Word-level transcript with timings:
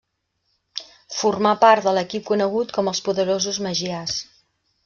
Formà 1.17 1.51
part 1.65 1.87
de 1.89 1.95
l'equip 1.97 2.25
conegut 2.31 2.75
com 2.79 2.93
els 2.93 3.05
poderosos 3.11 3.61
magiars. 3.67 4.21